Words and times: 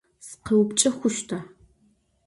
Sıkheupçç'e 0.27 0.89
xhuşta? 0.97 1.37